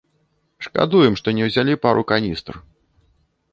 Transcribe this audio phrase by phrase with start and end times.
[0.67, 2.53] Шкадуем, што не ўзялі пару каністр.